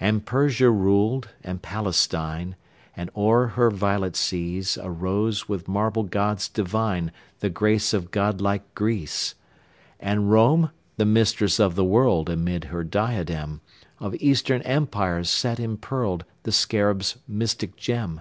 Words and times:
And 0.00 0.26
Persia 0.26 0.70
ruled 0.70 1.28
and 1.44 1.62
Palestine; 1.62 2.56
And 2.96 3.10
o'er 3.16 3.46
her 3.54 3.70
violet 3.70 4.16
seas 4.16 4.76
Arose, 4.76 5.48
with 5.48 5.68
marble 5.68 6.02
gods 6.02 6.48
divine, 6.48 7.12
The 7.38 7.48
grace 7.48 7.94
of 7.94 8.10
god 8.10 8.40
like 8.40 8.74
Greece. 8.74 9.36
And 10.00 10.32
Rome, 10.32 10.72
the 10.96 11.06
Mistress 11.06 11.60
of 11.60 11.76
the 11.76 11.84
World, 11.84 12.28
Amid 12.28 12.64
her 12.64 12.82
diadem 12.82 13.60
Of 14.00 14.16
Eastern 14.16 14.62
Empires 14.62 15.30
set 15.30 15.60
impearled 15.60 16.24
The 16.42 16.50
Scarab's 16.50 17.18
mystic 17.28 17.76
gem. 17.76 18.20